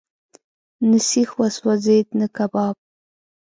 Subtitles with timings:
[0.89, 2.75] نه سیخ وسوځېد، نه کباب.